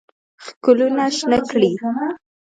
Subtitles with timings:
[0.45, 1.71] ښکلونه شنه کړي